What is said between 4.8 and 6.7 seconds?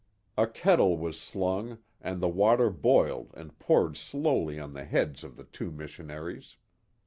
heads of the two missionaries.